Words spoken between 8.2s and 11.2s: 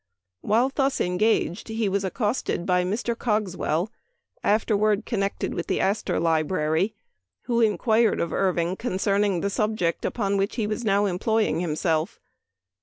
Irving concerning the subject upon which he was now